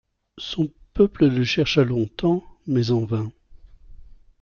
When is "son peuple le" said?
0.39-1.43